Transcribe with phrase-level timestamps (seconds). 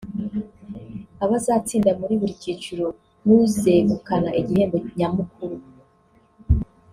[1.23, 2.87] Abazatsinda muri buri cyiciro
[3.25, 5.57] n’uzegukana igihembo nyamukuru